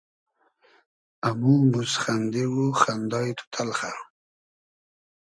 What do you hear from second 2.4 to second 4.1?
و خئندای تو تئلخۂ